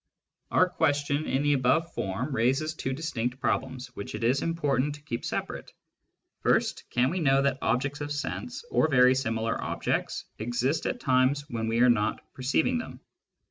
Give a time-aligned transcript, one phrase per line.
[0.49, 5.01] Our question in the above form raises two distinct problems, which it is important to
[5.03, 5.71] keep separate.
[6.39, 11.45] First, can we know that objects of sense, or very similar objects, exist at times
[11.51, 13.01] when we are not perceiving them